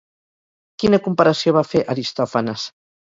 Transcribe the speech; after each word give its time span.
Quina 0.83 0.99
comparació 1.09 1.55
va 1.59 1.65
fer 1.75 1.83
Aristòfanes? 1.95 2.65